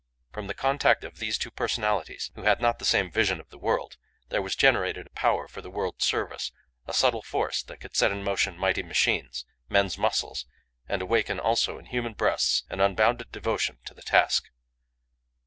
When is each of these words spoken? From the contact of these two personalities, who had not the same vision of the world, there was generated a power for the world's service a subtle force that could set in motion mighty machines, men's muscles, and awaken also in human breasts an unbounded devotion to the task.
From 0.33 0.47
the 0.47 0.55
contact 0.55 1.03
of 1.03 1.19
these 1.19 1.37
two 1.37 1.51
personalities, 1.51 2.31
who 2.33 2.41
had 2.41 2.59
not 2.59 2.79
the 2.79 2.85
same 2.85 3.11
vision 3.11 3.39
of 3.39 3.51
the 3.51 3.57
world, 3.59 3.97
there 4.29 4.41
was 4.41 4.55
generated 4.55 5.05
a 5.05 5.09
power 5.11 5.47
for 5.47 5.61
the 5.61 5.69
world's 5.69 6.05
service 6.05 6.51
a 6.87 6.91
subtle 6.95 7.21
force 7.21 7.61
that 7.61 7.77
could 7.81 7.95
set 7.95 8.11
in 8.11 8.23
motion 8.23 8.57
mighty 8.57 8.81
machines, 8.81 9.45
men's 9.69 9.99
muscles, 9.99 10.47
and 10.89 11.03
awaken 11.03 11.39
also 11.39 11.77
in 11.77 11.85
human 11.85 12.13
breasts 12.13 12.63
an 12.71 12.81
unbounded 12.81 13.31
devotion 13.31 13.77
to 13.85 13.93
the 13.93 14.01
task. 14.01 14.49